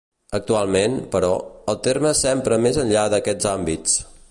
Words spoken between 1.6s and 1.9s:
el